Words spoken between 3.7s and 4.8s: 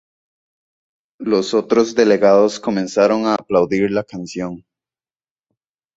la canción.